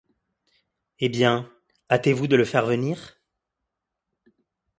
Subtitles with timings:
[0.97, 1.47] Eh bien,
[1.91, 3.19] hâtez-vous de le faire venir.